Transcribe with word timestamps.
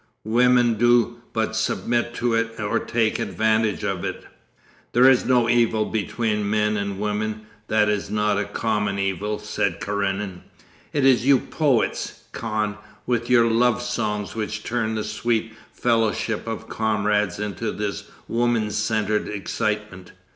Women 0.25 0.79
do 0.79 1.21
but 1.31 1.55
submit 1.55 2.15
to 2.15 2.33
it 2.33 2.59
or 2.59 2.79
take 2.79 3.19
advantage 3.19 3.83
of 3.83 4.03
it.' 4.03 4.25
'There 4.93 5.07
is 5.07 5.25
no 5.25 5.47
evil 5.47 5.85
between 5.85 6.49
men 6.49 6.75
and 6.75 6.99
women 6.99 7.41
that 7.67 7.87
is 7.87 8.09
not 8.09 8.39
a 8.39 8.45
common 8.45 8.97
evil,' 8.97 9.37
said 9.37 9.79
Karenin. 9.79 10.41
'It 10.91 11.05
is 11.05 11.27
you 11.27 11.37
poets, 11.37 12.23
Kahn, 12.31 12.79
with 13.05 13.29
your 13.29 13.45
love 13.47 13.79
songs 13.79 14.33
which 14.33 14.63
turn 14.63 14.95
the 14.95 15.03
sweet 15.03 15.53
fellowship 15.71 16.47
of 16.47 16.67
comrades 16.67 17.37
into 17.37 17.71
this 17.71 18.05
woman 18.27 18.71
centred 18.71 19.27
excitement. 19.27 20.13